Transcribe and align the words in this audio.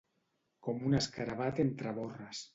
Com 0.67 0.81
un 0.87 0.95
escarabat 1.01 1.63
entre 1.67 1.95
borres. 2.01 2.43